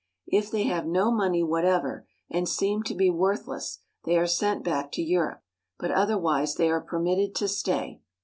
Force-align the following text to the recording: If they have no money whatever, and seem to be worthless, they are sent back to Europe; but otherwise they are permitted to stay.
If 0.25 0.49
they 0.49 0.63
have 0.63 0.87
no 0.87 1.11
money 1.11 1.43
whatever, 1.43 2.07
and 2.27 2.49
seem 2.49 2.81
to 2.85 2.95
be 2.95 3.11
worthless, 3.11 3.81
they 4.03 4.17
are 4.17 4.25
sent 4.25 4.63
back 4.63 4.91
to 4.93 5.01
Europe; 5.03 5.43
but 5.77 5.91
otherwise 5.91 6.55
they 6.55 6.71
are 6.71 6.81
permitted 6.81 7.35
to 7.35 7.47
stay. 7.47 8.01